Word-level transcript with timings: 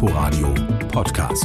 Inforadio 0.00 0.54
Podcast. 0.92 1.44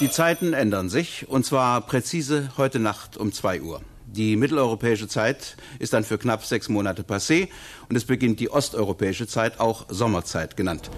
Die 0.00 0.10
Zeiten 0.10 0.52
ändern 0.52 0.90
sich, 0.90 1.26
und 1.30 1.46
zwar 1.46 1.80
präzise 1.80 2.50
heute 2.58 2.80
Nacht 2.80 3.16
um 3.16 3.32
2 3.32 3.62
Uhr. 3.62 3.80
Die 4.04 4.36
mitteleuropäische 4.36 5.08
Zeit 5.08 5.56
ist 5.78 5.94
dann 5.94 6.04
für 6.04 6.18
knapp 6.18 6.44
sechs 6.44 6.68
Monate 6.68 7.02
passé 7.02 7.48
und 7.88 7.96
es 7.96 8.04
beginnt 8.04 8.38
die 8.38 8.50
osteuropäische 8.50 9.26
Zeit, 9.26 9.58
auch 9.58 9.86
Sommerzeit 9.88 10.54
genannt. 10.58 10.90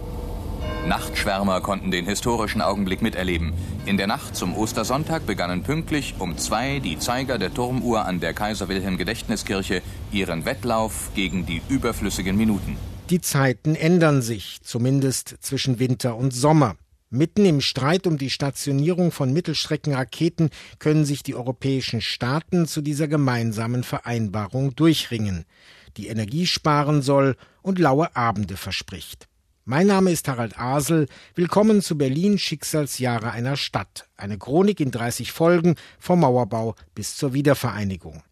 Nachtschwärmer 0.87 1.62
konnten 1.62 1.91
den 1.91 2.05
historischen 2.05 2.61
Augenblick 2.61 3.01
miterleben. 3.01 3.55
In 3.87 3.96
der 3.96 4.07
Nacht 4.07 4.37
zum 4.37 4.55
Ostersonntag 4.55 5.27
begannen 5.27 5.62
pünktlich 5.62 6.14
um 6.19 6.37
zwei 6.37 6.79
die 6.79 6.98
Zeiger 6.98 7.39
der 7.39 7.55
Turmuhr 7.55 8.05
an 8.05 8.21
der 8.21 8.34
Kaiser 8.34 8.69
Wilhelm 8.69 8.98
Gedächtniskirche 8.98 9.80
ihren 10.12 10.45
Wettlauf 10.45 11.11
gegen 11.15 11.47
die 11.47 11.62
überflüssigen 11.70 12.37
Minuten. 12.37 12.77
Die 13.09 13.23
Zeiten 13.23 13.75
ändern 13.75 14.20
sich, 14.20 14.59
zumindest 14.62 15.37
zwischen 15.41 15.78
Winter 15.78 16.16
und 16.16 16.34
Sommer. 16.34 16.77
Mitten 17.09 17.47
im 17.47 17.62
Streit 17.62 18.06
um 18.06 18.19
die 18.19 18.30
Stationierung 18.30 19.11
von 19.11 19.33
Mittelstreckenraketen 19.33 20.51
können 20.80 21.06
sich 21.06 21.23
die 21.23 21.34
europäischen 21.34 22.03
Staaten 22.03 22.66
zu 22.66 22.83
dieser 22.83 23.09
gemeinsamen 23.09 23.84
Vereinbarung 23.84 24.75
durchringen, 24.75 25.47
die 25.97 26.09
Energie 26.09 26.47
sparen 26.47 27.01
soll 27.01 27.37
und 27.62 27.78
laue 27.78 28.14
Abende 28.16 28.59
verspricht. 28.59 29.28
Mein 29.66 29.86
Name 29.86 30.10
ist 30.10 30.28
Harald 30.28 30.59
Asel. 30.59 31.09
Willkommen 31.34 31.80
zu 31.80 31.96
Berlin 31.96 32.36
Schicksalsjahre 32.36 33.30
einer 33.30 33.56
Stadt. 33.56 34.06
Eine 34.14 34.36
Chronik 34.36 34.78
in 34.78 34.91
30 34.91 35.32
Folgen 35.32 35.77
vom 35.98 36.20
Mauerbau 36.20 36.74
bis 36.95 37.16
zur 37.16 37.32
Wiedervereinigung. 37.32 38.22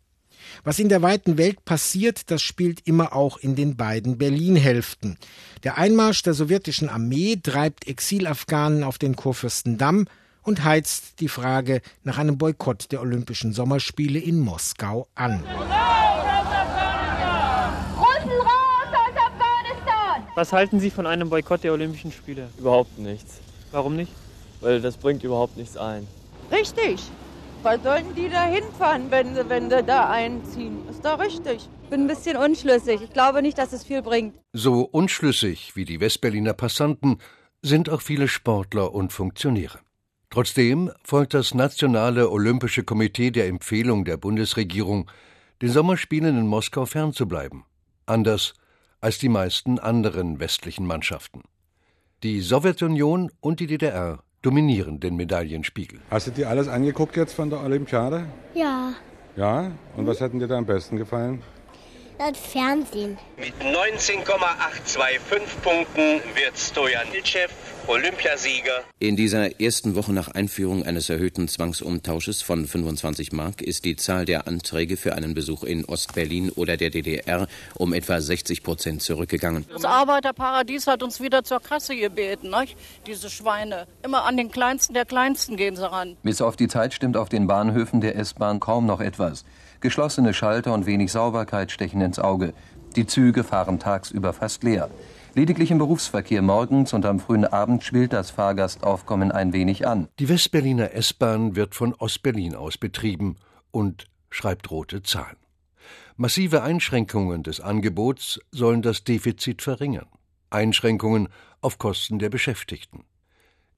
Was 0.62 0.78
in 0.78 0.90
der 0.90 1.00
weiten 1.00 1.38
Welt 1.38 1.64
passiert, 1.64 2.30
das 2.30 2.42
spielt 2.42 2.86
immer 2.86 3.14
auch 3.14 3.38
in 3.38 3.56
den 3.56 3.78
beiden 3.78 4.18
Berlin-Hälften. 4.18 5.16
Der 5.64 5.78
Einmarsch 5.78 6.22
der 6.22 6.34
sowjetischen 6.34 6.90
Armee 6.90 7.40
treibt 7.42 7.88
Exilafghanen 7.88 8.84
auf 8.84 8.98
den 8.98 9.16
Kurfürstendamm 9.16 10.08
und 10.42 10.64
heizt 10.64 11.20
die 11.20 11.28
Frage 11.28 11.80
nach 12.02 12.18
einem 12.18 12.36
Boykott 12.36 12.92
der 12.92 13.00
Olympischen 13.00 13.54
Sommerspiele 13.54 14.18
in 14.18 14.38
Moskau 14.38 15.08
an. 15.14 15.42
Was 20.34 20.50
halten 20.54 20.80
Sie 20.80 20.90
von 20.90 21.06
einem 21.06 21.28
Boykott 21.28 21.62
der 21.62 21.74
Olympischen 21.74 22.10
Spiele? 22.10 22.48
Überhaupt 22.58 22.98
nichts. 22.98 23.40
Warum 23.70 23.96
nicht? 23.96 24.10
Weil 24.62 24.80
das 24.80 24.96
bringt 24.96 25.22
überhaupt 25.24 25.58
nichts 25.58 25.76
ein. 25.76 26.06
Richtig. 26.50 27.00
Was 27.62 27.82
sollten 27.82 28.14
die 28.14 28.30
da 28.30 28.44
hinfahren, 28.44 29.10
wenn 29.10 29.34
sie, 29.34 29.46
wenn 29.50 29.68
sie 29.68 29.82
da 29.82 30.08
einziehen? 30.08 30.88
Ist 30.88 31.04
doch 31.04 31.18
richtig. 31.18 31.68
Bin 31.90 32.02
ein 32.02 32.06
bisschen 32.06 32.38
unschlüssig. 32.38 33.02
Ich 33.02 33.12
glaube 33.12 33.42
nicht, 33.42 33.58
dass 33.58 33.74
es 33.74 33.84
viel 33.84 34.00
bringt. 34.00 34.34
So 34.54 34.80
unschlüssig 34.80 35.76
wie 35.76 35.84
die 35.84 36.00
Westberliner 36.00 36.54
Passanten 36.54 37.18
sind 37.60 37.90
auch 37.90 38.00
viele 38.00 38.26
Sportler 38.26 38.94
und 38.94 39.12
Funktionäre. 39.12 39.80
Trotzdem 40.30 40.90
folgt 41.04 41.34
das 41.34 41.52
Nationale 41.52 42.30
Olympische 42.30 42.84
Komitee 42.84 43.32
der 43.32 43.48
Empfehlung 43.48 44.06
der 44.06 44.16
Bundesregierung, 44.16 45.10
den 45.60 45.68
Sommerspielen 45.68 46.38
in 46.38 46.46
Moskau 46.46 46.86
fernzubleiben. 46.86 47.64
Anders 48.06 48.54
als 49.02 49.18
die 49.18 49.28
meisten 49.28 49.78
anderen 49.78 50.40
westlichen 50.40 50.86
Mannschaften. 50.86 51.42
Die 52.22 52.40
Sowjetunion 52.40 53.30
und 53.40 53.58
die 53.58 53.66
DDR 53.66 54.22
dominieren 54.42 55.00
den 55.00 55.16
Medaillenspiegel. 55.16 56.00
Hast 56.08 56.28
du 56.28 56.30
dir 56.30 56.48
alles 56.48 56.68
angeguckt 56.68 57.16
jetzt 57.16 57.34
von 57.34 57.50
der 57.50 57.60
Olympiade? 57.60 58.26
Ja. 58.54 58.92
Ja? 59.36 59.72
Und 59.96 60.06
was 60.06 60.20
hat 60.20 60.32
dir 60.32 60.46
da 60.46 60.56
am 60.56 60.66
besten 60.66 60.96
gefallen? 60.96 61.42
Das 62.18 62.38
Fernsehen. 62.38 63.18
Mit 63.36 63.52
19,825 63.62 65.62
Punkten 65.62 66.20
wird 66.34 66.56
Stojan 66.56 67.12
Ilchev 67.12 67.52
Olympiasieger. 67.88 68.82
In 69.00 69.16
dieser 69.16 69.60
ersten 69.60 69.96
Woche 69.96 70.12
nach 70.12 70.28
Einführung 70.28 70.84
eines 70.84 71.10
erhöhten 71.10 71.48
Zwangsumtausches 71.48 72.40
von 72.40 72.64
25 72.66 73.32
Mark 73.32 73.60
ist 73.60 73.84
die 73.84 73.96
Zahl 73.96 74.24
der 74.24 74.46
Anträge 74.46 74.96
für 74.96 75.16
einen 75.16 75.34
Besuch 75.34 75.64
in 75.64 75.84
Ostberlin 75.84 76.50
oder 76.50 76.76
der 76.76 76.90
DDR 76.90 77.48
um 77.74 77.92
etwa 77.92 78.20
60 78.20 78.62
Prozent 78.62 79.02
zurückgegangen. 79.02 79.66
Das 79.72 79.84
Arbeiterparadies 79.84 80.86
hat 80.86 81.02
uns 81.02 81.20
wieder 81.20 81.42
zur 81.42 81.58
Kasse 81.60 81.96
gebeten, 81.96 82.50
nicht? 82.50 82.76
diese 83.06 83.30
Schweine. 83.30 83.88
Immer 84.04 84.26
an 84.26 84.36
den 84.36 84.52
Kleinsten 84.52 84.94
der 84.94 85.04
Kleinsten 85.04 85.56
gehen 85.56 85.74
sie 85.74 85.90
ran. 85.90 86.16
Bis 86.22 86.40
auf 86.40 86.54
die 86.54 86.68
Zeit 86.68 86.94
stimmt 86.94 87.16
auf 87.16 87.28
den 87.28 87.48
Bahnhöfen 87.48 88.00
der 88.00 88.14
S-Bahn 88.16 88.60
kaum 88.60 88.86
noch 88.86 89.00
etwas. 89.00 89.44
Geschlossene 89.82 90.32
Schalter 90.32 90.72
und 90.72 90.86
wenig 90.86 91.10
Sauberkeit 91.10 91.72
stechen 91.72 92.00
ins 92.00 92.20
Auge. 92.20 92.54
Die 92.94 93.04
Züge 93.04 93.42
fahren 93.42 93.80
tagsüber 93.80 94.32
fast 94.32 94.62
leer. 94.62 94.88
Lediglich 95.34 95.72
im 95.72 95.78
Berufsverkehr 95.78 96.40
morgens 96.40 96.92
und 96.92 97.04
am 97.04 97.18
frühen 97.18 97.44
Abend 97.44 97.82
schwillt 97.82 98.12
das 98.12 98.30
Fahrgastaufkommen 98.30 99.32
ein 99.32 99.52
wenig 99.52 99.84
an. 99.86 100.08
Die 100.20 100.28
Westberliner 100.28 100.92
S-Bahn 100.92 101.56
wird 101.56 101.74
von 101.74 101.94
Ostberlin 101.94 102.54
aus 102.54 102.78
betrieben 102.78 103.36
und 103.72 104.06
schreibt 104.30 104.70
rote 104.70 105.02
Zahlen. 105.02 105.36
Massive 106.16 106.62
Einschränkungen 106.62 107.42
des 107.42 107.60
Angebots 107.60 108.38
sollen 108.52 108.82
das 108.82 109.02
Defizit 109.02 109.62
verringern. 109.62 110.06
Einschränkungen 110.50 111.28
auf 111.60 111.78
Kosten 111.78 112.20
der 112.20 112.30
Beschäftigten. 112.30 113.04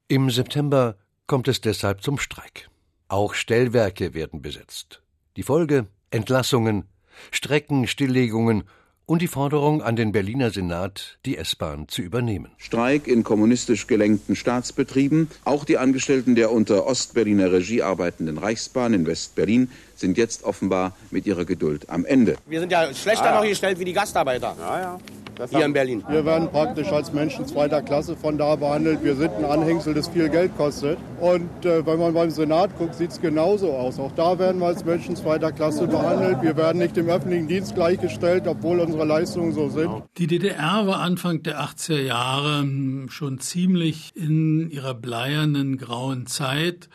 Im 0.08 0.28
September 0.28 0.96
kommt 1.26 1.48
es 1.48 1.62
deshalb 1.62 2.02
zum 2.02 2.18
Streik. 2.18 2.68
Auch 3.08 3.32
Stellwerke 3.32 4.12
werden 4.12 4.42
besetzt. 4.42 5.00
Die 5.36 5.42
Folge 5.42 5.86
Entlassungen, 6.14 6.84
Streckenstilllegungen 7.32 8.62
und 9.04 9.20
die 9.20 9.26
Forderung 9.26 9.82
an 9.82 9.96
den 9.96 10.12
Berliner 10.12 10.50
Senat, 10.50 11.18
die 11.26 11.36
S-Bahn 11.36 11.88
zu 11.88 12.02
übernehmen. 12.02 12.52
Streik 12.56 13.08
in 13.08 13.24
kommunistisch 13.24 13.88
gelenkten 13.88 14.36
Staatsbetrieben. 14.36 15.28
Auch 15.44 15.64
die 15.64 15.76
Angestellten 15.76 16.36
der 16.36 16.52
unter 16.52 16.86
Ostberliner 16.86 17.50
Regie 17.52 17.82
arbeitenden 17.82 18.38
Reichsbahn 18.38 18.94
in 18.94 19.06
West-Berlin 19.06 19.70
sind 19.96 20.16
jetzt 20.16 20.44
offenbar 20.44 20.96
mit 21.10 21.26
ihrer 21.26 21.44
Geduld 21.44 21.90
am 21.90 22.04
Ende. 22.04 22.36
Wir 22.46 22.60
sind 22.60 22.70
ja 22.70 22.94
schlechter 22.94 23.24
ah, 23.24 23.34
ja. 23.34 23.40
noch 23.40 23.48
gestellt 23.48 23.80
wie 23.80 23.84
die 23.84 23.92
Gastarbeiter. 23.92 24.56
Ja, 24.58 24.80
ja. 24.80 24.98
Das 25.36 25.50
hier 25.50 25.64
in 25.64 25.72
Berlin. 25.72 26.04
Wir 26.08 26.24
werden 26.24 26.48
praktisch 26.48 26.92
als 26.92 27.12
Menschen 27.12 27.46
zweiter 27.46 27.82
Klasse 27.82 28.16
von 28.16 28.38
da 28.38 28.54
behandelt. 28.56 29.02
Wir 29.02 29.16
sind 29.16 29.32
ein 29.32 29.44
Anhängsel, 29.44 29.94
das 29.94 30.08
viel 30.08 30.28
Geld 30.28 30.56
kostet. 30.56 30.98
Und 31.20 31.64
äh, 31.64 31.84
wenn 31.84 31.98
man 31.98 32.14
beim 32.14 32.30
Senat 32.30 32.76
guckt, 32.78 32.94
sieht 32.94 33.10
es 33.10 33.20
genauso 33.20 33.72
aus. 33.72 33.98
Auch 33.98 34.12
da 34.12 34.38
werden 34.38 34.60
wir 34.60 34.66
als 34.66 34.84
Menschen 34.84 35.16
zweiter 35.16 35.50
Klasse 35.50 35.86
behandelt. 35.86 36.42
Wir 36.42 36.56
werden 36.56 36.78
nicht 36.78 36.96
im 36.96 37.08
öffentlichen 37.08 37.48
Dienst 37.48 37.74
gleichgestellt, 37.74 38.44
obwohl 38.46 38.78
unsere 38.80 39.04
Leistungen 39.04 39.52
so 39.52 39.68
sind. 39.68 39.90
Die 40.18 40.26
DDR 40.26 40.86
war 40.86 41.00
Anfang 41.00 41.42
der 41.42 41.60
80er 41.60 42.00
Jahre 42.00 42.60
hm, 42.60 43.08
schon 43.10 43.40
ziemlich 43.40 44.12
in 44.14 44.70
ihrer 44.70 44.94
bleiernen 44.94 45.78
grauen 45.78 46.26
Zeit. 46.26 46.88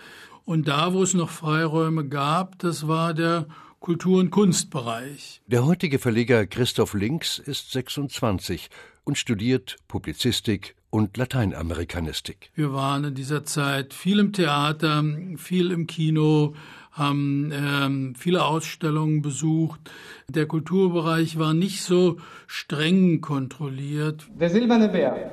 Und 0.46 0.68
da, 0.68 0.94
wo 0.94 1.04
es 1.04 1.14
noch 1.14 1.30
Freiräume 1.30 2.08
gab, 2.08 2.58
das 2.60 2.88
war 2.88 3.14
der 3.14 3.46
Kultur- 3.80 4.20
und 4.20 4.30
Kunstbereich. 4.30 5.42
Der 5.48 5.66
heutige 5.66 6.00
Verleger 6.00 6.46
Christoph 6.46 6.94
Links 6.94 7.40
ist 7.40 7.72
26 7.72 8.70
und 9.06 9.18
studiert 9.18 9.78
Publizistik 9.88 10.76
und 10.90 11.18
Lateinamerikanistik. 11.18 12.52
Wir 12.56 12.74
waren 12.74 13.06
in 13.06 13.16
dieser 13.16 13.46
Zeit 13.46 13.94
viel 13.94 14.20
im 14.20 14.34
Theater, 14.34 15.04
viel 15.38 15.72
im 15.72 15.88
Kino, 15.88 16.56
haben 16.92 17.52
ähm, 17.54 18.16
viele 18.18 18.44
Ausstellungen 18.44 19.22
besucht. 19.22 19.80
Der 20.28 20.46
Kulturbereich 20.46 21.40
war 21.40 21.54
nicht 21.54 21.82
so 21.82 22.18
streng 22.48 23.22
kontrolliert. 23.22 24.28
Der 24.40 24.50
Silberne 24.50 24.90
Bär 24.90 25.32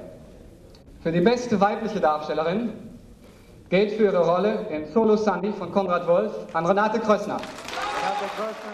für 1.02 1.12
die 1.12 1.20
beste 1.20 1.60
weibliche 1.60 2.00
Darstellerin 2.00 2.72
geht 3.68 3.92
für 3.92 4.04
ihre 4.04 4.24
Rolle 4.24 4.66
in 4.70 4.92
Solo 4.92 5.16
Sandy 5.16 5.52
von 5.52 5.72
Konrad 5.72 6.06
Wolf 6.06 6.32
an 6.52 6.66
Renate 6.66 7.00
Krössner. 7.00 7.40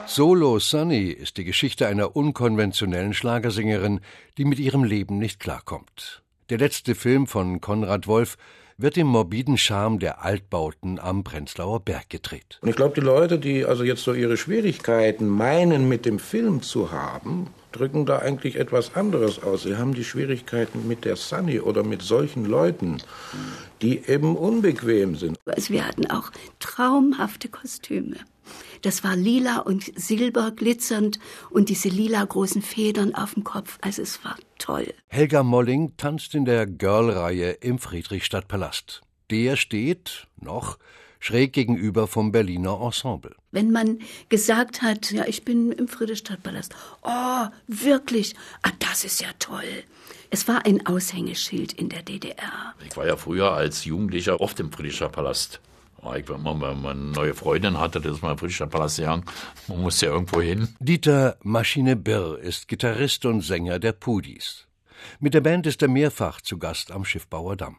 Solo 0.07 0.59
Sunny 0.59 1.09
ist 1.09 1.37
die 1.37 1.45
Geschichte 1.45 1.87
einer 1.87 2.15
unkonventionellen 2.17 3.15
Schlagersängerin, 3.15 4.01
die 4.39 4.45
mit 4.45 4.59
ihrem 4.59 4.85
Leben 4.85 5.19
nicht 5.19 5.41
klarkommt. 5.41 6.23
Der 6.51 6.59
letzte 6.59 6.95
Film 6.95 7.27
von 7.27 7.61
Konrad 7.61 8.07
Wolf 8.07 8.37
wird 8.77 8.97
im 8.97 9.07
morbiden 9.07 9.57
Charme 9.59 9.99
der 9.99 10.25
Altbauten 10.25 10.99
am 10.99 11.25
Prenzlauer 11.25 11.81
Berg 11.81 12.11
gedreht. 12.11 12.59
Und 12.61 12.69
ich 12.69 12.77
glaube, 12.77 12.95
die 12.95 13.01
Leute, 13.01 13.39
die 13.39 13.65
also 13.65 13.85
jetzt 13.85 14.03
so 14.03 14.13
ihre 14.13 14.37
Schwierigkeiten 14.37 15.29
meinen, 15.29 15.89
mit 15.89 16.05
dem 16.05 16.19
Film 16.19 16.63
zu 16.63 16.91
haben, 16.91 17.49
drücken 17.71 18.07
da 18.07 18.19
eigentlich 18.19 18.57
etwas 18.57 18.95
anderes 18.95 19.43
aus. 19.43 19.63
Sie 19.63 19.77
haben 19.77 19.95
die 19.95 20.05
Schwierigkeiten 20.05 20.87
mit 20.87 21.05
der 21.05 21.17
Sunny 21.17 21.61
oder 21.61 21.83
mit 21.83 22.03
solchen 22.03 22.45
Leuten, 22.45 22.99
die 23.81 24.05
eben 24.07 24.37
unbequem 24.37 25.17
sind. 25.17 25.39
Also 25.47 25.73
wir 25.73 25.87
hatten 25.87 26.11
auch 26.11 26.31
traumhafte 26.59 27.49
Kostüme. 27.49 28.17
Das 28.83 29.05
war 29.05 29.17
lila 29.17 29.59
und 29.59 29.93
silber 29.99 30.51
glitzernd 30.51 31.19
und 31.51 31.69
diese 31.69 31.89
lila 31.89 32.25
großen 32.25 32.63
Federn 32.63 33.15
auf 33.15 33.35
dem 33.35 33.45
Kopf. 33.45 33.79
Also 33.81 34.03
es 34.03 34.25
war 34.25 34.37
toll. 34.59 34.93
Helga 35.07 35.43
Molling 35.43 35.97
tanzt 35.97 36.35
in 36.35 36.45
der 36.45 36.67
Girl-Reihe 36.67 37.53
im 37.53 37.79
Friedrichstadtpalast. 37.79 39.03
Der 39.31 39.57
steht, 39.57 40.27
noch, 40.41 40.79
schräg 41.21 41.53
gegenüber 41.53 42.09
vom 42.09 42.33
Berliner 42.33 42.81
Ensemble. 42.83 43.37
Wenn 43.53 43.71
man 43.71 44.01
gesagt 44.29 44.83
hat, 44.83 45.13
ja, 45.13 45.25
ich 45.27 45.45
bin 45.45 45.71
im 45.71 45.87
Friedrichstadtpalast, 45.87 46.75
oh, 47.03 47.47
wirklich, 47.69 48.35
ah, 48.63 48.73
das 48.81 49.05
ist 49.05 49.21
ja 49.21 49.29
toll. 49.39 49.85
Es 50.31 50.49
war 50.49 50.67
ein 50.67 50.87
Aushängeschild 50.87 51.73
in 51.73 51.89
der 51.89 52.03
DDR. 52.03 52.75
Ich 52.85 52.97
war 52.97 53.07
ja 53.07 53.17
früher 53.17 53.53
als 53.53 53.85
Jugendlicher 53.85 54.41
oft 54.41 54.59
im 54.59 54.73
Friedrichstadtpalast. 54.73 55.61
Ich, 56.17 56.29
wenn 56.29 56.43
man, 56.43 56.61
wenn 56.61 56.83
man 56.83 57.01
eine 57.01 57.13
neue 57.13 57.35
Freundin 57.35 57.79
hatte, 57.79 58.01
das 58.01 58.17
ist 58.17 58.23
mal 58.23 58.33
im 58.33 58.39
Friedrichstadtpalast 58.39 58.97
gegangen. 58.99 59.25
Man 59.69 59.83
muss 59.83 60.01
ja 60.01 60.11
irgendwo 60.11 60.41
hin. 60.41 60.69
Dieter 60.81 61.37
Maschine 61.43 61.95
Birr 61.95 62.39
ist 62.39 62.67
Gitarrist 62.67 63.25
und 63.25 63.41
Sänger 63.43 63.79
der 63.79 63.93
Pudis. 63.93 64.67
Mit 65.21 65.35
der 65.35 65.41
Band 65.41 65.67
ist 65.67 65.81
er 65.81 65.89
mehrfach 65.89 66.41
zu 66.41 66.59
Gast 66.59 66.91
am 66.91 67.05
Schiffbauer 67.05 67.57
Damm. 67.57 67.77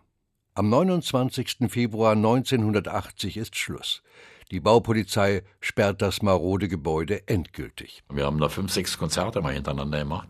Am 0.55 0.69
29. 0.69 1.69
Februar 1.69 2.13
1980 2.13 3.37
ist 3.37 3.57
Schluss. 3.57 4.03
Die 4.51 4.59
Baupolizei 4.59 5.43
sperrt 5.59 6.01
das 6.01 6.21
marode 6.21 6.67
Gebäude 6.67 7.27
endgültig. 7.27 8.03
Wir 8.09 8.25
haben 8.25 8.39
da 8.39 8.49
fünf, 8.49 8.71
sechs 8.71 8.97
Konzerte 8.97 9.41
mal 9.41 9.53
hintereinander 9.53 9.99
gemacht. 9.99 10.27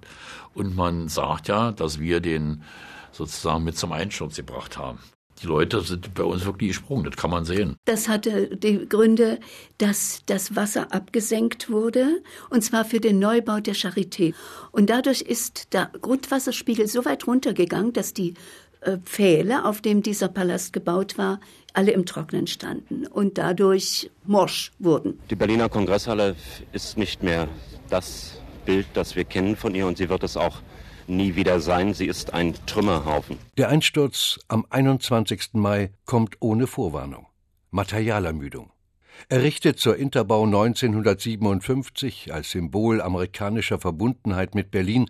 Und 0.53 0.75
man 0.75 1.09
sagt 1.09 1.47
ja, 1.47 1.71
dass 1.71 1.99
wir 1.99 2.21
den 2.21 2.63
sozusagen 3.11 3.63
mit 3.63 3.77
zum 3.77 3.91
Einsturz 3.91 4.37
gebracht 4.37 4.77
haben. 4.77 4.99
Die 5.41 5.47
Leute 5.47 5.81
sind 5.81 6.13
bei 6.13 6.24
uns 6.24 6.45
wirklich 6.45 6.69
gesprungen, 6.69 7.06
das 7.06 7.15
kann 7.15 7.30
man 7.30 7.45
sehen. 7.45 7.75
Das 7.85 8.07
hatte 8.07 8.56
die 8.56 8.88
Gründe, 8.88 9.39
dass 9.77 10.21
das 10.25 10.56
Wasser 10.56 10.94
abgesenkt 10.94 11.69
wurde, 11.69 12.21
und 12.50 12.63
zwar 12.63 12.85
für 12.85 13.00
den 13.00 13.19
Neubau 13.19 13.59
der 13.59 13.75
Charité. 13.75 14.33
Und 14.71 14.89
dadurch 14.89 15.21
ist 15.21 15.74
der 15.74 15.91
Grundwasserspiegel 16.01 16.88
so 16.88 17.03
weit 17.06 17.27
runtergegangen, 17.27 17.94
dass 17.94 18.13
die 18.13 18.35
äh, 18.81 18.97
Pfähle, 19.03 19.65
auf 19.65 19.81
dem 19.81 20.03
dieser 20.03 20.27
Palast 20.27 20.74
gebaut 20.74 21.18
war, 21.18 21.39
alle 21.74 21.91
im 21.91 22.06
Trocknen 22.06 22.47
standen 22.47 23.07
und 23.07 23.38
dadurch 23.38 24.12
morsch 24.25 24.71
wurden. 24.79 25.19
Die 25.29 25.36
Berliner 25.36 25.69
Kongresshalle 25.69 26.36
ist 26.71 26.97
nicht 26.97 27.24
mehr 27.24 27.47
das 27.89 28.41
Bild, 28.65 28.88
das 28.94 29.15
wir 29.15 29.24
kennen 29.24 29.56
von 29.56 29.74
ihr 29.75 29.88
und 29.88 29.97
sie 29.97 30.09
wird 30.09 30.24
es 30.24 30.38
auch 30.38 30.62
nie 31.07 31.35
wieder 31.35 31.59
sein. 31.59 31.94
Sie 31.94 32.07
ist 32.07 32.33
ein 32.33 32.53
Trümmerhaufen. 32.65 33.38
Der 33.57 33.69
Einsturz 33.69 34.39
am 34.47 34.65
21. 34.69 35.53
Mai 35.53 35.91
kommt 36.05 36.38
ohne 36.39 36.67
Vorwarnung. 36.67 37.27
Materialermüdung. 37.71 38.71
Errichtet 39.29 39.79
zur 39.79 39.95
Interbau 39.97 40.44
1957 40.45 42.33
als 42.33 42.51
Symbol 42.51 43.01
amerikanischer 43.01 43.79
Verbundenheit 43.79 44.55
mit 44.55 44.71
Berlin, 44.71 45.09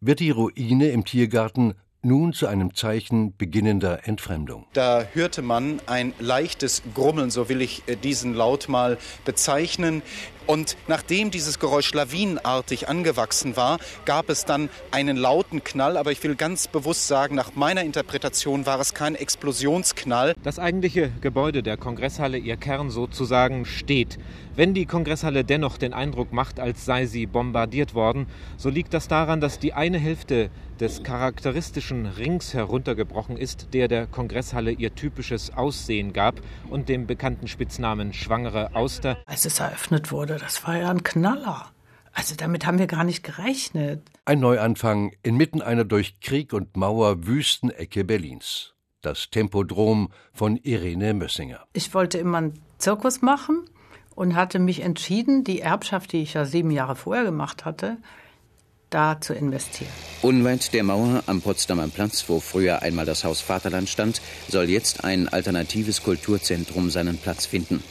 wird 0.00 0.20
die 0.20 0.30
Ruine 0.30 0.88
im 0.88 1.04
Tiergarten 1.04 1.74
nun 2.04 2.32
zu 2.32 2.46
einem 2.46 2.74
Zeichen 2.74 3.36
beginnender 3.36 4.06
Entfremdung. 4.06 4.66
Da 4.74 5.06
hörte 5.14 5.42
man 5.42 5.80
ein 5.86 6.12
leichtes 6.18 6.82
Grummeln, 6.94 7.30
so 7.30 7.48
will 7.48 7.62
ich 7.62 7.82
äh, 7.86 7.96
diesen 7.96 8.34
Laut 8.34 8.68
mal 8.68 8.98
bezeichnen. 9.24 10.02
Und 10.46 10.76
nachdem 10.88 11.30
dieses 11.30 11.58
Geräusch 11.58 11.92
lawinenartig 11.94 12.88
angewachsen 12.88 13.56
war, 13.56 13.78
gab 14.04 14.28
es 14.28 14.44
dann 14.44 14.68
einen 14.90 15.16
lauten 15.16 15.64
Knall. 15.64 15.96
Aber 15.96 16.12
ich 16.12 16.22
will 16.22 16.34
ganz 16.34 16.68
bewusst 16.68 17.08
sagen, 17.08 17.34
nach 17.34 17.54
meiner 17.54 17.82
Interpretation 17.82 18.66
war 18.66 18.80
es 18.80 18.94
kein 18.94 19.14
Explosionsknall. 19.14 20.34
Das 20.42 20.58
eigentliche 20.58 21.10
Gebäude 21.20 21.62
der 21.62 21.76
Kongresshalle, 21.76 22.38
ihr 22.38 22.56
Kern 22.56 22.90
sozusagen, 22.90 23.64
steht. 23.64 24.18
Wenn 24.56 24.72
die 24.72 24.86
Kongresshalle 24.86 25.44
dennoch 25.44 25.78
den 25.78 25.92
Eindruck 25.92 26.32
macht, 26.32 26.60
als 26.60 26.84
sei 26.84 27.06
sie 27.06 27.26
bombardiert 27.26 27.94
worden, 27.94 28.26
so 28.56 28.68
liegt 28.68 28.94
das 28.94 29.08
daran, 29.08 29.40
dass 29.40 29.58
die 29.58 29.72
eine 29.72 29.98
Hälfte 29.98 30.50
des 30.80 31.02
charakteristischen 31.02 32.06
Rings 32.06 32.54
heruntergebrochen 32.54 33.36
ist, 33.36 33.68
der 33.72 33.88
der 33.88 34.06
Kongresshalle 34.06 34.72
ihr 34.72 34.94
typisches 34.94 35.52
Aussehen 35.52 36.12
gab 36.12 36.40
und 36.68 36.88
dem 36.88 37.06
bekannten 37.06 37.48
Spitznamen 37.48 38.12
Schwangere 38.12 38.74
Auster. 38.74 39.18
Als 39.26 39.44
es 39.44 39.60
eröffnet 39.60 40.10
wurde, 40.10 40.33
das 40.38 40.66
war 40.66 40.76
ja 40.76 40.90
ein 40.90 41.02
Knaller. 41.02 41.70
Also 42.12 42.36
damit 42.36 42.64
haben 42.64 42.78
wir 42.78 42.86
gar 42.86 43.04
nicht 43.04 43.24
gerechnet. 43.24 44.08
Ein 44.24 44.40
Neuanfang 44.40 45.12
inmitten 45.22 45.60
einer 45.60 45.84
durch 45.84 46.20
Krieg 46.20 46.52
und 46.52 46.76
Mauer 46.76 47.26
wüsten 47.26 47.70
Ecke 47.70 48.04
Berlins. 48.04 48.74
Das 49.02 49.30
Tempodrom 49.30 50.10
von 50.32 50.56
Irene 50.56 51.12
Mössinger. 51.12 51.64
Ich 51.72 51.92
wollte 51.92 52.18
immer 52.18 52.38
einen 52.38 52.60
Zirkus 52.78 53.20
machen 53.20 53.68
und 54.14 54.34
hatte 54.36 54.58
mich 54.58 54.80
entschieden, 54.80 55.44
die 55.44 55.60
Erbschaft, 55.60 56.12
die 56.12 56.22
ich 56.22 56.34
ja 56.34 56.44
sieben 56.44 56.70
Jahre 56.70 56.96
vorher 56.96 57.24
gemacht 57.24 57.64
hatte, 57.64 57.98
da 58.90 59.20
zu 59.20 59.34
investieren. 59.34 59.90
Unweit 60.22 60.72
der 60.72 60.84
Mauer 60.84 61.24
am 61.26 61.42
Potsdamer 61.42 61.88
Platz, 61.88 62.24
wo 62.28 62.38
früher 62.38 62.82
einmal 62.82 63.04
das 63.04 63.24
Haus 63.24 63.40
Vaterland 63.40 63.88
stand, 63.88 64.22
soll 64.48 64.70
jetzt 64.70 65.04
ein 65.04 65.28
alternatives 65.28 66.02
Kulturzentrum 66.02 66.90
seinen 66.90 67.18
Platz 67.18 67.44
finden. 67.44 67.82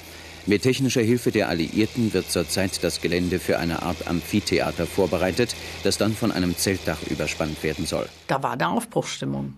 Mit 0.45 0.63
technischer 0.63 1.01
Hilfe 1.01 1.31
der 1.31 1.47
Alliierten 1.47 2.13
wird 2.13 2.29
zurzeit 2.29 2.83
das 2.83 2.99
Gelände 2.99 3.39
für 3.39 3.59
eine 3.59 3.81
Art 3.81 4.07
Amphitheater 4.07 4.85
vorbereitet, 4.85 5.55
das 5.83 5.97
dann 5.97 6.13
von 6.13 6.33
einem 6.33 6.57
Zeltdach 6.57 7.01
überspannt 7.09 7.63
werden 7.63 7.85
soll. 7.85 8.09
Da 8.27 8.43
war 8.43 8.51
eine 8.51 8.67
Aufbruchsstimmung. 8.67 9.53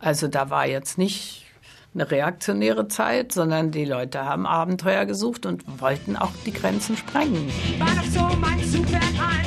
Also 0.00 0.28
da 0.28 0.50
war 0.50 0.66
jetzt 0.66 0.98
nicht 0.98 1.46
eine 1.94 2.10
reaktionäre 2.10 2.88
Zeit, 2.88 3.32
sondern 3.32 3.70
die 3.70 3.86
Leute 3.86 4.24
haben 4.26 4.46
Abenteuer 4.46 5.06
gesucht 5.06 5.46
und 5.46 5.64
wollten 5.80 6.14
auch 6.16 6.32
die 6.44 6.52
Grenzen 6.52 6.98
sprengen. 6.98 7.50
War 7.78 7.88
doch 7.96 8.04
so 8.04 8.36
mein 8.36 8.58
Zug 8.70 8.86
fährt 8.86 9.02
ein. 9.02 9.46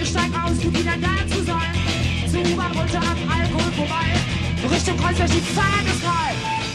Ich 0.00 0.08
steig 0.08 0.30
aus, 0.44 0.64
um 0.64 0.72
wieder 0.72 0.96
da 1.00 1.34
zu 1.34 1.42
sein. 1.42 1.74
Zu 2.30 2.38
runter, 2.38 3.02
Alkohol 3.02 3.72
vorbei. 3.72 4.72
Richtung 4.72 4.96
Kreuzberg, 4.96 5.30
die 5.30 5.40
Feier 5.40 5.86
ist 5.86 6.02
frei. 6.04 6.19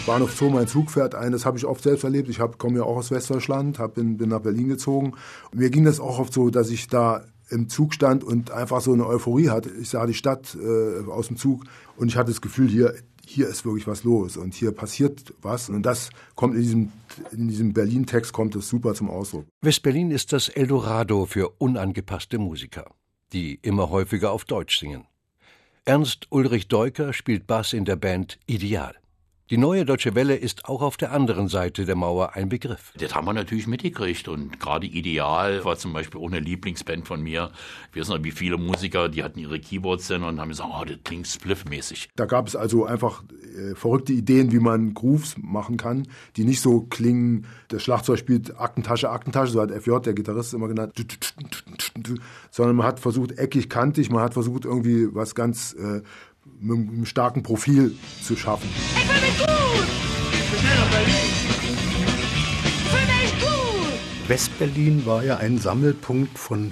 Bahnhof 0.05 0.37
Zoo, 0.37 0.51
mein 0.51 0.67
Zug 0.67 0.91
fährt 0.91 1.15
ein, 1.15 1.31
das 1.31 1.45
habe 1.45 1.57
ich 1.57 1.65
oft 1.65 1.83
selbst 1.83 2.03
erlebt. 2.03 2.29
Ich 2.29 2.39
komme 2.59 2.77
ja 2.77 2.83
auch 2.83 2.97
aus 2.97 3.09
Westdeutschland, 3.09 3.79
hab, 3.79 3.95
bin, 3.95 4.17
bin 4.17 4.29
nach 4.29 4.41
Berlin 4.41 4.67
gezogen. 4.67 5.13
Mir 5.51 5.71
ging 5.71 5.83
das 5.83 5.99
auch 5.99 6.19
oft 6.19 6.31
so, 6.31 6.51
dass 6.51 6.69
ich 6.69 6.87
da 6.87 7.25
im 7.49 7.69
Zug 7.69 7.93
stand 7.93 8.23
und 8.23 8.51
einfach 8.51 8.81
so 8.81 8.93
eine 8.93 9.07
Euphorie 9.07 9.49
hatte. 9.49 9.71
Ich 9.71 9.89
sah 9.89 10.05
die 10.05 10.13
Stadt 10.13 10.55
äh, 10.55 11.09
aus 11.09 11.27
dem 11.27 11.37
Zug 11.37 11.63
und 11.97 12.09
ich 12.09 12.17
hatte 12.17 12.29
das 12.29 12.41
Gefühl, 12.41 12.69
hier, 12.69 12.93
hier 13.25 13.47
ist 13.47 13.65
wirklich 13.65 13.87
was 13.87 14.03
los 14.03 14.37
und 14.37 14.53
hier 14.53 14.71
passiert 14.71 15.33
was. 15.41 15.69
Und 15.69 15.83
das 15.83 16.11
kommt 16.35 16.53
in 16.55 16.61
diesem, 16.61 16.91
in 17.31 17.47
diesem 17.47 17.73
Berlin-Text 17.73 18.31
kommt 18.31 18.55
es 18.55 18.69
super 18.69 18.93
zum 18.93 19.09
Ausdruck. 19.09 19.47
West-Berlin 19.61 20.11
ist 20.11 20.33
das 20.33 20.49
Eldorado 20.49 21.25
für 21.25 21.49
unangepasste 21.57 22.37
Musiker, 22.37 22.91
die 23.33 23.55
immer 23.63 23.89
häufiger 23.89 24.31
auf 24.31 24.45
Deutsch 24.45 24.79
singen. 24.79 25.05
Ernst 25.83 26.27
Ulrich 26.29 26.67
Deuker 26.67 27.11
spielt 27.13 27.47
Bass 27.47 27.73
in 27.73 27.85
der 27.85 27.95
Band 27.95 28.39
Ideal. 28.45 28.95
Die 29.51 29.59
neue 29.59 29.85
Deutsche 29.85 30.15
Welle 30.15 30.35
ist 30.35 30.65
auch 30.65 30.81
auf 30.81 30.97
der 30.97 31.11
anderen 31.11 31.49
Seite 31.49 31.85
der 31.85 31.95
Mauer 31.95 32.33
ein 32.33 32.49
Begriff. 32.49 32.91
Das 32.97 33.13
haben 33.13 33.27
wir 33.27 33.33
natürlich 33.33 33.67
mitgekriegt 33.67 34.27
und 34.27 34.59
gerade 34.59 34.87
Ideal 34.87 35.63
war 35.63 35.77
zum 35.77 35.93
Beispiel 35.93 36.19
auch 36.19 36.25
eine 36.25 36.39
Lieblingsband 36.39 37.05
von 37.05 37.21
mir. 37.21 37.51
Wir 37.93 38.01
wissen 38.01 38.15
noch, 38.15 38.23
wie 38.23 38.31
viele 38.31 38.57
Musiker, 38.57 39.07
die 39.07 39.23
hatten 39.23 39.37
ihre 39.37 39.59
Keyboards 39.59 40.07
dann 40.07 40.23
und 40.23 40.41
haben 40.41 40.49
gesagt, 40.49 40.71
oh, 40.73 40.83
das 40.83 40.97
klingt 41.03 41.27
spliffmäßig. 41.27 42.09
Da 42.15 42.25
gab 42.25 42.47
es 42.47 42.55
also 42.55 42.85
einfach 42.85 43.23
äh, 43.55 43.75
verrückte 43.75 44.13
Ideen, 44.13 44.51
wie 44.51 44.57
man 44.57 44.95
Grooves 44.95 45.35
machen 45.37 45.77
kann, 45.77 46.07
die 46.37 46.43
nicht 46.43 46.61
so 46.61 46.81
klingen, 46.81 47.45
das 47.67 47.83
Schlagzeug 47.83 48.17
spielt 48.17 48.59
Aktentasche, 48.59 49.11
Aktentasche, 49.11 49.51
so 49.51 49.61
hat 49.61 49.69
FJ, 49.69 49.99
der 49.99 50.15
Gitarrist, 50.15 50.55
immer 50.55 50.67
genannt, 50.67 50.93
sondern 52.49 52.75
man 52.77 52.87
hat 52.87 52.99
versucht, 52.99 53.37
eckig, 53.37 53.69
kantig, 53.69 54.09
man 54.09 54.23
hat 54.23 54.33
versucht, 54.33 54.65
irgendwie 54.65 55.13
was 55.13 55.35
ganz 55.35 55.73
äh, 55.73 56.01
mit 56.59 56.77
einem 56.77 57.05
starken 57.05 57.43
Profil 57.43 57.95
zu 58.23 58.35
schaffen. 58.35 58.69
Ich 58.75 59.03
fühle 59.03 59.21
mich 59.21 59.37
gut! 59.39 59.87
Ich 60.31 60.63
will 60.63 60.69
nach 60.75 60.91
Berlin! 60.91 61.15
Ich 62.63 62.71
fühle 62.89 63.05
mich 63.21 63.33
gut! 63.41 64.29
Westberlin 64.29 65.05
war 65.05 65.23
ja 65.23 65.37
ein 65.37 65.57
Sammelpunkt 65.57 66.37
von 66.37 66.71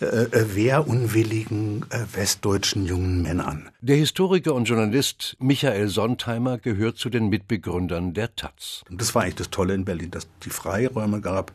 äh, 0.00 0.06
äh, 0.06 0.54
wehrunwilligen 0.56 1.84
äh, 1.90 2.04
westdeutschen 2.12 2.84
jungen 2.84 3.22
Männern. 3.22 3.70
Der 3.80 3.96
Historiker 3.96 4.54
und 4.54 4.64
Journalist 4.64 5.36
Michael 5.38 5.88
Sontheimer 5.88 6.58
gehört 6.58 6.96
zu 6.96 7.10
den 7.10 7.28
Mitbegründern 7.28 8.12
der 8.12 8.34
Taz. 8.34 8.82
Und 8.90 9.00
das 9.00 9.14
war 9.14 9.22
eigentlich 9.22 9.36
das 9.36 9.50
Tolle 9.50 9.74
in 9.74 9.84
Berlin, 9.84 10.10
dass 10.10 10.26
die 10.44 10.50
Freiräume 10.50 11.20
gab, 11.20 11.52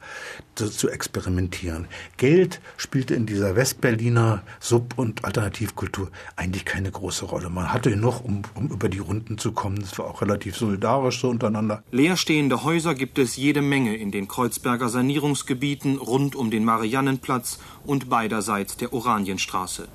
zu, 0.55 0.69
zu 0.69 0.89
experimentieren. 0.89 1.87
Geld 2.15 2.61
spielte 2.77 3.13
in 3.13 3.25
dieser 3.25 3.57
Westberliner 3.57 4.43
Sub- 4.61 4.97
und 4.97 5.25
Alternativkultur 5.25 6.09
eigentlich 6.37 6.63
keine 6.63 6.91
große 6.91 7.25
Rolle. 7.25 7.49
Man 7.49 7.73
hatte 7.73 7.95
noch, 7.97 8.23
um, 8.23 8.43
um 8.55 8.69
über 8.69 8.87
die 8.87 8.99
Runden 8.99 9.37
zu 9.37 9.51
kommen. 9.51 9.79
Das 9.81 9.97
war 9.99 10.05
auch 10.05 10.21
relativ 10.21 10.55
solidarisch 10.55 11.19
so 11.19 11.29
untereinander. 11.29 11.83
Leerstehende 11.91 12.63
Häuser 12.63 12.95
gibt 12.95 13.19
es 13.19 13.35
jede 13.35 13.61
Menge 13.61 13.97
in 13.97 14.11
den 14.11 14.29
Kreuzberger 14.29 14.87
Sanierungsgebieten 14.87 15.97
rund 15.97 16.35
um 16.35 16.51
den 16.51 16.63
Mariannenplatz 16.63 17.59
und 17.85 18.09
beiderseits 18.29 18.77
der 18.77 18.93
Oranienstraße. 18.93 19.89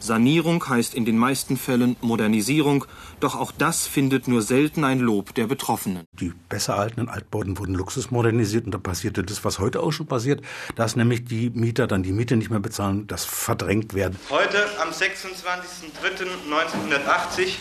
Sanierung 0.00 0.68
heißt 0.68 0.94
in 0.94 1.04
den 1.04 1.18
meisten 1.18 1.56
Fällen 1.56 1.96
Modernisierung, 2.00 2.84
doch 3.20 3.36
auch 3.36 3.50
das 3.50 3.84
findet 3.86 4.28
nur 4.28 4.42
selten 4.42 4.84
ein 4.84 5.00
Lob 5.00 5.34
der 5.34 5.48
Betroffenen. 5.48 6.04
Die 6.12 6.32
besser 6.48 6.74
erhaltenen 6.74 7.08
Altbauten 7.08 7.58
wurden 7.58 7.74
luxusmodernisiert 7.74 8.66
und 8.66 8.72
da 8.72 8.78
passierte 8.78 9.24
das, 9.24 9.44
was 9.44 9.58
heute 9.58 9.80
auch 9.80 9.90
schon 9.92 10.06
passiert, 10.06 10.42
dass 10.76 10.94
nämlich 10.96 11.24
die 11.24 11.50
Mieter 11.50 11.88
dann 11.88 12.04
die 12.04 12.12
Miete 12.12 12.36
nicht 12.36 12.50
mehr 12.50 12.60
bezahlen, 12.60 13.08
das 13.08 13.24
verdrängt 13.24 13.94
werden. 13.94 14.16
Heute, 14.30 14.64
am 14.80 14.90
26.03.1980, 14.90 17.56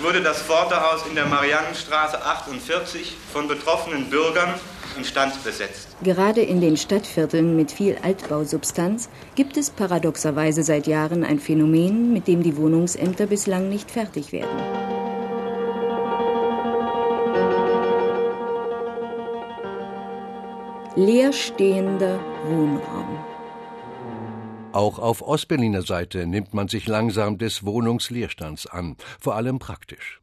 wurde 0.00 0.20
das 0.20 0.42
Vorderhaus 0.42 1.04
in 1.08 1.16
der 1.16 1.26
Mariannenstraße 1.26 2.24
48 2.24 3.16
von 3.32 3.48
betroffenen 3.48 4.10
Bürgern 4.10 4.54
instand 4.96 5.42
besetzt. 5.44 5.96
Gerade 6.02 6.40
in 6.42 6.60
den 6.60 6.76
Stadtvierteln 6.76 7.56
mit 7.56 7.70
viel 7.70 7.96
Altbausubstanz 8.02 9.08
gibt 9.34 9.56
es 9.56 9.70
paradoxerweise 9.70 10.62
seit 10.62 10.86
Jahren 10.86 11.24
ein 11.24 11.40
Phänomen, 11.40 12.12
mit 12.12 12.28
dem 12.28 12.42
die 12.42 12.56
Wohnungsämter 12.56 13.26
bislang 13.26 13.68
nicht 13.68 13.90
fertig 13.90 14.32
werden. 14.32 14.48
Leerstehender 20.96 22.18
Wohnraum. 22.46 23.18
Auch 24.72 24.98
auf 24.98 25.22
Ostberliner 25.22 25.82
Seite 25.82 26.26
nimmt 26.26 26.54
man 26.54 26.68
sich 26.68 26.86
langsam 26.86 27.38
des 27.38 27.64
Wohnungsleerstands 27.64 28.66
an, 28.66 28.96
vor 29.18 29.34
allem 29.34 29.58
praktisch. 29.58 30.20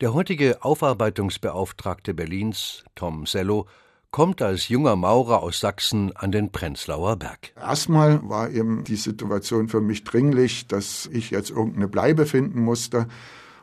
Der 0.00 0.14
heutige 0.14 0.64
Aufarbeitungsbeauftragte 0.64 2.14
Berlins, 2.14 2.84
Tom 2.94 3.26
Sello, 3.26 3.66
kommt 4.14 4.42
als 4.42 4.68
junger 4.68 4.94
Maurer 4.94 5.42
aus 5.42 5.58
Sachsen 5.58 6.12
an 6.14 6.30
den 6.30 6.52
Prenzlauer 6.52 7.16
Berg. 7.16 7.52
Erstmal 7.56 8.20
war 8.22 8.48
eben 8.48 8.84
die 8.84 8.94
Situation 8.94 9.66
für 9.66 9.80
mich 9.80 10.04
dringlich, 10.04 10.68
dass 10.68 11.10
ich 11.12 11.32
jetzt 11.32 11.50
irgendeine 11.50 11.88
Bleibe 11.88 12.24
finden 12.24 12.62
musste. 12.62 13.08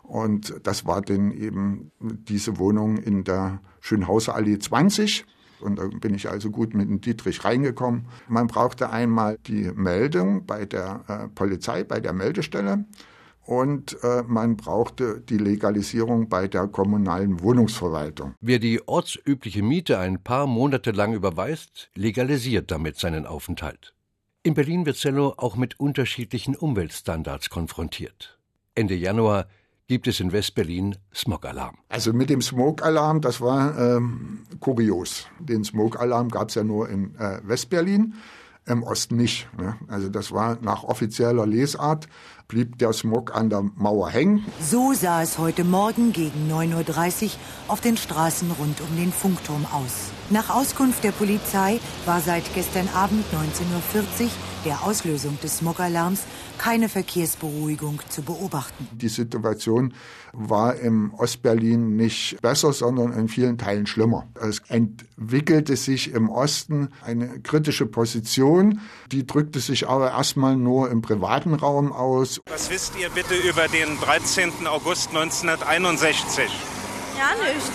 Und 0.03 0.53
das 0.63 0.85
war 0.85 1.01
dann 1.03 1.31
eben 1.31 1.93
diese 2.01 2.59
Wohnung 2.59 2.97
in 2.97 3.23
der 3.23 3.61
Schönhauser 3.79 4.35
Allee 4.35 4.59
20. 4.59 5.25
Und 5.61 5.79
da 5.79 5.87
bin 5.87 6.13
ich 6.13 6.29
also 6.29 6.51
gut 6.51 6.73
mit 6.73 6.89
dem 6.89 6.99
Dietrich 6.99 7.45
reingekommen. 7.45 8.07
Man 8.27 8.47
brauchte 8.47 8.89
einmal 8.89 9.37
die 9.47 9.71
Meldung 9.73 10.45
bei 10.45 10.65
der 10.65 11.05
äh, 11.07 11.27
Polizei, 11.29 11.85
bei 11.85 12.01
der 12.01 12.11
Meldestelle. 12.11 12.83
Und 13.45 13.97
äh, 14.03 14.23
man 14.27 14.55
brauchte 14.55 15.19
die 15.21 15.37
Legalisierung 15.37 16.29
bei 16.29 16.47
der 16.47 16.67
kommunalen 16.67 17.41
Wohnungsverwaltung. 17.41 18.35
Wer 18.39 18.59
die 18.59 18.87
ortsübliche 18.87 19.63
Miete 19.63 19.97
ein 19.97 20.21
paar 20.21 20.47
Monate 20.47 20.91
lang 20.91 21.13
überweist, 21.13 21.89
legalisiert 21.95 22.71
damit 22.71 22.97
seinen 22.97 23.25
Aufenthalt. 23.25 23.93
In 24.43 24.53
Berlin 24.53 24.85
wird 24.85 24.97
Zello 24.97 25.33
auch 25.37 25.55
mit 25.55 25.79
unterschiedlichen 25.79 26.55
Umweltstandards 26.55 27.49
konfrontiert. 27.49 28.39
Ende 28.73 28.95
Januar 28.95 29.47
gibt 29.87 30.07
es 30.07 30.19
in 30.19 30.31
Westberlin 30.31 30.95
Smogalarm. 31.13 31.77
Also 31.89 32.13
mit 32.13 32.29
dem 32.29 32.41
Smogalarm, 32.41 33.21
das 33.21 33.41
war 33.41 33.77
ähm, 33.77 34.43
kurios. 34.59 35.27
Den 35.39 35.63
Smogalarm 35.63 36.29
gab 36.29 36.49
es 36.49 36.55
ja 36.55 36.63
nur 36.63 36.89
in 36.89 37.13
äh, 37.15 37.41
Westberlin, 37.43 38.13
im 38.65 38.83
Osten 38.83 39.17
nicht. 39.17 39.47
Ne? 39.57 39.75
Also 39.87 40.09
das 40.09 40.31
war 40.31 40.57
nach 40.61 40.83
offizieller 40.83 41.45
Lesart, 41.45 42.07
blieb 42.47 42.77
der 42.77 42.93
Smog 42.93 43.35
an 43.35 43.49
der 43.49 43.61
Mauer 43.61 44.09
hängen. 44.09 44.45
So 44.59 44.93
sah 44.93 45.21
es 45.21 45.37
heute 45.37 45.63
Morgen 45.63 46.11
gegen 46.11 46.51
9.30 46.51 47.23
Uhr 47.23 47.31
auf 47.69 47.81
den 47.81 47.97
Straßen 47.97 48.51
rund 48.51 48.81
um 48.81 48.95
den 48.97 49.11
Funkturm 49.11 49.65
aus. 49.71 50.11
Nach 50.29 50.49
Auskunft 50.49 51.03
der 51.03 51.11
Polizei 51.11 51.79
war 52.05 52.21
seit 52.21 52.53
gestern 52.53 52.87
Abend 52.93 53.25
19.40 53.33 54.23
Uhr, 54.23 54.29
der 54.65 54.83
Auslösung 54.83 55.39
des 55.41 55.57
Smogalarms, 55.57 56.21
keine 56.57 56.89
Verkehrsberuhigung 56.89 57.99
zu 58.09 58.21
beobachten. 58.21 58.87
Die 58.91 59.09
Situation 59.09 59.93
war 60.33 60.75
im 60.75 61.13
Ostberlin 61.13 61.95
nicht 61.95 62.39
besser, 62.41 62.73
sondern 62.73 63.13
in 63.13 63.27
vielen 63.27 63.57
Teilen 63.57 63.85
schlimmer. 63.85 64.27
Es 64.39 64.61
entwickelte 64.67 65.75
sich 65.75 66.11
im 66.13 66.29
Osten 66.29 66.89
eine 67.03 67.39
kritische 67.39 67.85
Position, 67.85 68.79
die 69.11 69.25
drückte 69.25 69.59
sich 69.59 69.87
aber 69.87 70.11
erstmal 70.11 70.55
nur 70.55 70.89
im 70.89 71.01
privaten 71.01 71.53
Raum 71.53 71.91
aus. 71.91 72.39
Was 72.49 72.69
wisst 72.69 72.93
ihr 72.99 73.09
bitte 73.09 73.35
über 73.35 73.67
den 73.67 73.99
13. 73.99 74.67
August 74.67 75.09
1961? 75.09 76.45
Ja, 77.17 77.31
nicht. 77.53 77.71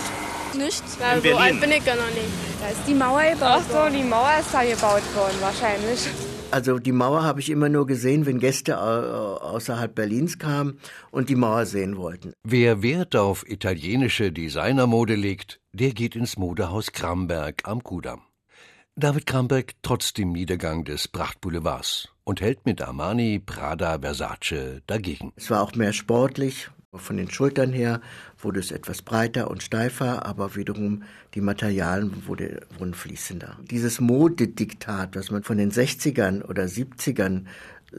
Nichts? 0.55 0.97
Na, 0.99 1.19
so 1.21 1.37
alt 1.37 1.61
bin 1.61 1.71
ich 1.71 1.85
ja 1.85 1.95
noch 1.95 2.09
nicht. 2.09 2.31
Da 2.59 2.69
ist 2.69 2.81
die 2.87 2.93
Mauer 2.93 3.23
gebaut 3.23 3.61
Ach 3.69 3.89
so, 3.89 3.95
die 3.95 4.03
Mauer 4.03 4.31
ist 4.39 4.53
da 4.53 4.63
gebaut 4.63 5.03
worden, 5.15 5.35
wahrscheinlich. 5.41 6.07
Also 6.49 6.79
die 6.79 6.93
Mauer 6.93 7.23
habe 7.23 7.41
ich 7.41 7.49
immer 7.49 7.67
nur 7.67 7.85
gesehen, 7.85 8.25
wenn 8.25 8.39
Gäste 8.39 8.79
außerhalb 8.79 9.93
Berlins 9.93 10.39
kamen 10.39 10.79
und 11.11 11.29
die 11.29 11.35
Mauer 11.35 11.65
sehen 11.65 11.97
wollten. 11.97 12.33
Wer 12.43 12.81
Wert 12.81 13.15
auf 13.15 13.47
italienische 13.47 14.31
Designermode 14.31 15.15
legt, 15.15 15.59
der 15.73 15.91
geht 15.91 16.15
ins 16.15 16.37
Modehaus 16.37 16.93
Kramberg 16.93 17.63
am 17.65 17.83
Kudamm. 17.83 18.21
David 18.95 19.27
Kramberg 19.27 19.73
trotz 19.83 20.13
dem 20.13 20.31
Niedergang 20.31 20.83
des 20.85 21.07
Prachtboulevards 21.07 22.09
und 22.23 22.41
hält 22.41 22.65
mit 22.65 22.81
Armani, 22.81 23.39
Prada, 23.45 23.99
Versace 23.99 24.81
dagegen. 24.87 25.33
Es 25.35 25.51
war 25.51 25.61
auch 25.61 25.75
mehr 25.75 25.93
sportlich, 25.93 26.69
von 26.95 27.17
den 27.17 27.29
Schultern 27.29 27.73
her 27.73 28.01
wurde 28.39 28.59
es 28.59 28.71
etwas 28.71 29.01
breiter 29.01 29.49
und 29.49 29.61
steifer, 29.61 30.25
aber 30.25 30.55
wiederum 30.55 31.03
die 31.33 31.41
Materialien 31.41 32.27
wurde, 32.27 32.61
wurden 32.77 32.93
fließender. 32.93 33.57
Dieses 33.69 33.99
Modediktat, 33.99 35.15
was 35.15 35.29
man 35.31 35.43
von 35.43 35.57
den 35.57 35.71
60ern 35.71 36.43
oder 36.43 36.63
70ern, 36.63 37.45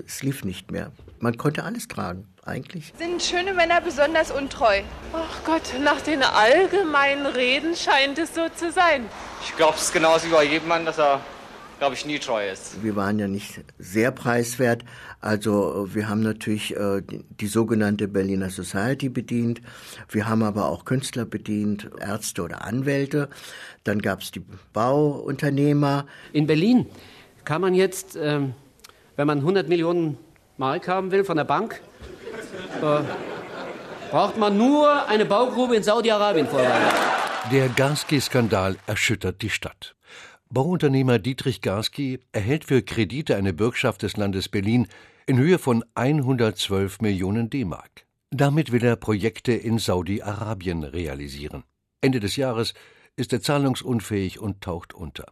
es 0.06 0.22
lief 0.22 0.44
nicht 0.44 0.70
mehr. 0.70 0.92
Man 1.18 1.36
konnte 1.36 1.64
alles 1.64 1.88
tragen, 1.88 2.26
eigentlich. 2.44 2.92
Sind 2.98 3.22
schöne 3.22 3.52
Männer 3.52 3.80
besonders 3.80 4.30
untreu? 4.30 4.82
Ach 5.12 5.44
Gott, 5.44 5.74
nach 5.82 6.00
den 6.00 6.22
allgemeinen 6.22 7.26
Reden 7.26 7.74
scheint 7.74 8.18
es 8.18 8.34
so 8.34 8.48
zu 8.54 8.70
sein. 8.70 9.04
Ich 9.42 9.56
glaube 9.56 9.76
es 9.76 9.92
genauso 9.92 10.26
wie 10.26 10.32
bei 10.32 10.44
jedem 10.44 10.68
Mann, 10.68 10.84
dass 10.84 10.98
er 10.98 11.20
glaube 11.78 11.94
ich, 11.94 12.04
nie 12.04 12.18
treu 12.18 12.48
ist. 12.48 12.82
Wir 12.82 12.96
waren 12.96 13.18
ja 13.18 13.28
nicht 13.28 13.60
sehr 13.78 14.10
preiswert. 14.10 14.84
Also 15.20 15.88
wir 15.92 16.08
haben 16.08 16.22
natürlich 16.22 16.76
äh, 16.76 17.02
die, 17.02 17.24
die, 17.40 17.46
sogenannte 17.46 18.08
Berliner 18.08 18.50
Society 18.50 19.08
bedient. 19.08 19.60
Wir 20.08 20.28
haben 20.28 20.42
aber 20.42 20.68
auch 20.68 20.84
Künstler 20.84 21.24
bedient, 21.24 21.90
Ärzte 22.00 22.42
oder 22.42 22.64
Anwälte. 22.64 23.28
Dann 23.84 24.00
gab 24.00 24.20
es 24.20 24.30
die 24.30 24.42
Bauunternehmer. 24.72 26.06
In 26.32 26.46
Berlin 26.46 26.86
kann 27.44 27.60
man 27.60 27.74
jetzt, 27.74 28.16
ähm, 28.20 28.54
wenn 29.16 29.26
man 29.26 29.38
100 29.38 29.68
Millionen 29.68 30.18
Mark 30.56 30.88
haben 30.88 31.10
will 31.10 31.24
von 31.24 31.36
der 31.36 31.44
Bank, 31.44 31.80
äh, 32.82 33.00
braucht 34.10 34.36
man 34.36 34.56
nur 34.56 35.06
eine 35.06 35.24
Baugrube 35.24 35.76
in 35.76 35.82
Saudi-Arabien 35.82 36.46
vorweisen. 36.46 36.96
Der 37.52 37.68
Garski-Skandal 37.68 38.76
erschüttert 38.86 39.40
die 39.42 39.50
Stadt. 39.50 39.94
Bauunternehmer 40.50 41.18
Dietrich 41.18 41.60
Garski 41.60 42.20
erhält 42.32 42.64
für 42.64 42.80
Kredite 42.80 43.36
eine 43.36 43.52
Bürgschaft 43.52 44.02
des 44.02 44.16
Landes 44.16 44.48
Berlin 44.48 44.88
in 45.26 45.36
Höhe 45.36 45.58
von 45.58 45.84
112 45.94 47.02
Millionen 47.02 47.50
D-Mark. 47.50 48.06
Damit 48.30 48.72
will 48.72 48.82
er 48.82 48.96
Projekte 48.96 49.52
in 49.52 49.78
Saudi-Arabien 49.78 50.84
realisieren. 50.84 51.64
Ende 52.00 52.18
des 52.18 52.36
Jahres 52.36 52.72
ist 53.16 53.34
er 53.34 53.42
zahlungsunfähig 53.42 54.38
und 54.38 54.62
taucht 54.62 54.94
unter. 54.94 55.26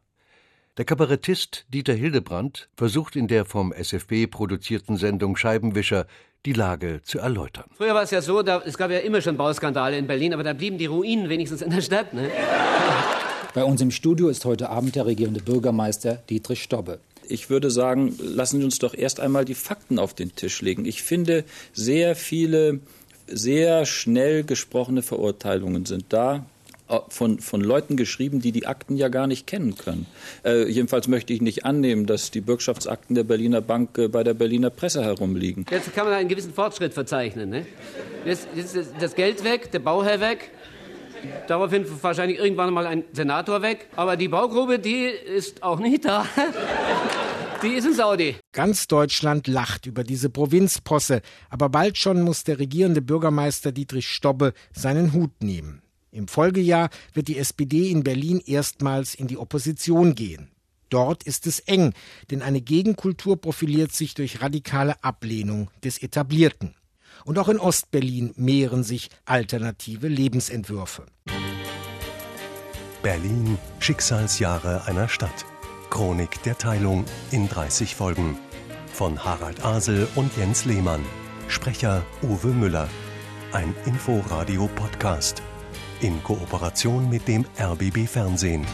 Der 0.76 0.85
Kabarettist 0.85 1.64
Dieter 1.70 1.94
Hildebrandt 1.94 2.68
versucht 2.76 3.16
in 3.16 3.26
der 3.26 3.46
vom 3.46 3.73
SFB 3.73 4.26
produzierten 4.26 4.99
Sendung 4.99 5.37
Scheibenwischer 5.37 6.06
die 6.44 6.52
Lage 6.52 7.00
zu 7.02 7.20
erläutern. 7.20 7.70
Früher 7.75 7.94
war 7.94 8.02
es 8.02 8.11
ja 8.11 8.20
so, 8.20 8.42
da, 8.42 8.61
es 8.66 8.76
gab 8.76 8.90
ja 8.90 8.99
immer 8.99 9.23
schon 9.23 9.38
Bauskandale 9.38 9.96
in 9.96 10.06
Berlin, 10.06 10.35
aber 10.35 10.44
da 10.44 10.52
blieben 10.52 10.76
die 10.76 10.85
Ruinen 10.85 11.30
wenigstens 11.30 11.62
in 11.62 11.70
der 11.70 11.80
Stadt. 11.80 12.12
Ne? 12.12 12.30
Bei 13.56 13.64
uns 13.64 13.80
im 13.80 13.90
Studio 13.90 14.28
ist 14.28 14.44
heute 14.44 14.68
Abend 14.68 14.96
der 14.96 15.06
regierende 15.06 15.40
Bürgermeister 15.40 16.16
Dietrich 16.28 16.62
Stobbe. 16.62 16.98
Ich 17.26 17.48
würde 17.48 17.70
sagen, 17.70 18.14
lassen 18.18 18.58
Sie 18.58 18.64
uns 18.66 18.78
doch 18.78 18.92
erst 18.92 19.18
einmal 19.18 19.46
die 19.46 19.54
Fakten 19.54 19.98
auf 19.98 20.12
den 20.12 20.36
Tisch 20.36 20.60
legen. 20.60 20.84
Ich 20.84 21.02
finde, 21.02 21.42
sehr 21.72 22.16
viele, 22.16 22.80
sehr 23.26 23.86
schnell 23.86 24.44
gesprochene 24.44 25.00
Verurteilungen 25.00 25.86
sind 25.86 26.04
da 26.10 26.44
von, 27.08 27.38
von 27.38 27.62
Leuten 27.62 27.96
geschrieben, 27.96 28.42
die 28.42 28.52
die 28.52 28.66
Akten 28.66 28.96
ja 28.96 29.08
gar 29.08 29.26
nicht 29.26 29.46
kennen 29.46 29.75
können. 29.75 30.04
Äh, 30.44 30.68
jedenfalls 30.70 31.08
möchte 31.08 31.32
ich 31.32 31.40
nicht 31.40 31.64
annehmen, 31.64 32.04
dass 32.04 32.30
die 32.30 32.42
Bürgschaftsakten 32.42 33.16
der 33.16 33.25
Berliner 33.25 33.62
Bank 33.62 33.96
äh, 33.96 34.08
bei 34.08 34.22
der 34.22 34.34
Berliner 34.34 34.68
Presse 34.68 35.02
herumliegen. 35.02 35.64
Jetzt 35.70 35.94
kann 35.94 36.04
man 36.04 36.14
einen 36.14 36.28
gewissen 36.28 36.52
Fortschritt 36.52 36.92
verzeichnen. 36.92 37.48
Ne? 37.48 37.66
Jetzt, 38.26 38.48
jetzt 38.54 38.76
ist 38.76 38.92
das 39.00 39.14
Geld 39.14 39.42
weg, 39.44 39.72
der 39.72 39.78
Bauherr 39.80 40.20
weg, 40.20 40.50
Daraufhin 41.47 41.85
wahrscheinlich 42.02 42.38
irgendwann 42.38 42.73
mal 42.73 42.87
ein 42.87 43.04
Senator 43.12 43.62
weg. 43.62 43.88
Aber 43.97 44.16
die 44.16 44.28
Baugrube, 44.28 44.78
die 44.78 45.04
ist 45.04 45.62
auch 45.62 45.78
nicht 45.78 46.04
da. 46.04 46.26
Die 47.62 47.68
ist 47.68 47.87
in 47.87 47.95
Saudi. 47.95 48.37
Ganz 48.52 48.87
Deutschland 48.87 49.47
lacht 49.47 49.87
über 49.87 50.04
diese 50.04 50.28
Provinzposse. 50.28 51.23
Aber 51.49 51.71
bald 51.71 51.97
schon 51.97 52.21
muss 52.21 52.45
der 52.45 52.59
regierende 52.59 53.00
Bürgermeister 53.00 53.73
Dietrich 53.73 54.09
Stobbe 54.09 54.52
seinen 54.73 55.14
Hut 55.14 55.42
nehmen. 55.42 55.80
Im 56.11 56.28
Folgejahr 56.28 56.90
wird 57.14 57.28
die 57.28 57.38
SPD 57.38 57.90
in 57.90 58.04
Berlin 58.04 58.42
erstmals 58.45 59.14
in 59.14 59.26
die 59.26 59.38
Opposition 59.38 60.14
gehen. 60.14 60.50
Dort 60.90 61.25
ist 61.25 61.47
es 61.47 61.61
eng, 61.61 61.95
denn 62.30 62.42
eine 62.42 62.61
Gegenkultur 62.61 63.40
profiliert 63.40 63.92
sich 63.92 64.14
durch 64.14 64.40
radikale 64.42 65.02
Ablehnung 65.02 65.71
des 65.83 66.02
Etablierten. 66.02 66.75
Und 67.26 67.40
auch 67.40 67.49
in 67.49 67.59
Ostberlin 67.59 68.33
mehren 68.37 68.85
sich 68.85 69.11
alternative 69.25 70.06
Lebensentwürfe. 70.06 71.06
Berlin, 73.02 73.59
Schicksalsjahre 73.80 74.85
einer 74.87 75.09
Stadt. 75.09 75.45
Chronik 75.90 76.40
der 76.45 76.56
Teilung 76.56 77.04
in 77.33 77.49
30 77.49 77.97
Folgen. 77.97 78.38
Von 78.92 79.25
Harald 79.25 79.64
Asel 79.64 80.06
und 80.14 80.37
Jens 80.37 80.64
Lehmann. 80.66 81.04
Sprecher 81.49 82.04
Uwe 82.23 82.49
Müller. 82.49 82.88
Ein 83.50 83.75
Inforadio-Podcast. 83.87 85.42
In 86.00 86.23
Kooperation 86.23 87.11
mit 87.11 87.26
dem 87.26 87.45
RBB 87.59 88.06
Fernsehen. 88.06 88.64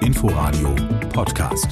Inforadio 0.00 0.74
Podcast. 1.12 1.68